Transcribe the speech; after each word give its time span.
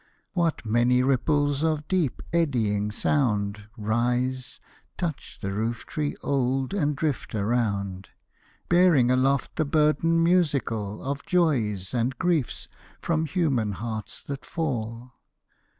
"What 0.33 0.65
mazy 0.65 1.03
ripples 1.03 1.61
of 1.61 1.87
deep, 1.87 2.23
eddying 2.33 2.89
sound, 2.89 3.67
Rise, 3.77 4.59
touch 4.97 5.37
the 5.39 5.51
roof 5.51 5.85
tree 5.85 6.15
old, 6.23 6.73
and 6.73 6.95
drift 6.95 7.35
around, 7.35 8.09
"Bearing 8.67 9.11
aloft 9.11 9.57
the 9.57 9.63
burden 9.65 10.23
musical 10.23 11.03
Of 11.03 11.23
joys 11.27 11.93
and 11.93 12.17
griefs 12.17 12.67
from 12.99 13.27
human 13.27 13.73
hearts 13.73 14.23
that 14.23 14.43
fall! 14.43 15.13